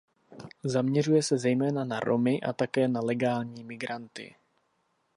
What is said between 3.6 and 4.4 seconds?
migranty.